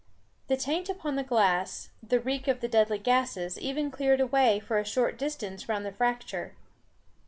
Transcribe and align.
The 0.47 0.57
taint 0.57 0.89
upon 0.89 1.15
the 1.15 1.21
glass, 1.23 1.91
the 2.01 2.19
reek 2.19 2.47
of 2.47 2.59
the 2.59 2.67
deadly 2.67 2.97
gases, 2.97 3.59
even 3.59 3.91
cleared 3.91 4.19
away 4.19 4.59
for 4.59 4.79
a 4.79 4.83
short 4.83 5.15
distance 5.15 5.69
round 5.69 5.85
the 5.85 5.91
fracture. 5.91 6.55